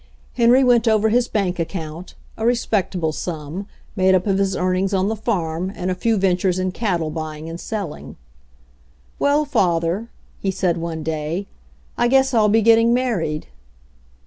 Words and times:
Henry 0.33 0.63
went 0.63 0.87
over 0.87 1.09
his 1.09 1.27
bank 1.27 1.59
account, 1.59 2.15
a 2.35 2.43
respectable 2.43 3.11
sum, 3.11 3.67
made 3.95 4.15
up 4.15 4.25
of 4.25 4.39
his 4.39 4.55
earnings 4.55 4.95
on 4.95 5.09
the 5.09 5.15
farm 5.15 5.71
and 5.75 5.91
a 5.91 5.93
few 5.93 6.17
ventures 6.17 6.57
in 6.57 6.71
cattle 6.71 7.11
buying 7.11 7.47
and 7.47 7.59
selling. 7.59 8.15
"Well, 9.19 9.45
father," 9.45 10.09
he 10.39 10.49
said 10.49 10.77
one 10.77 11.03
day, 11.03 11.45
"I 11.99 12.07
guess 12.07 12.33
I'll 12.33 12.49
be 12.49 12.63
getting 12.63 12.95
married." 12.95 13.45